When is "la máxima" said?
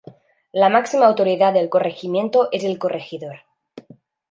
0.51-1.05